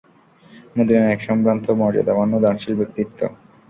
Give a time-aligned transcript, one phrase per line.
[0.75, 3.19] মদীনার এক সম্ভ্রান্ত মর্যাদাবান ও দানশীল ব্যক্তিত্ব।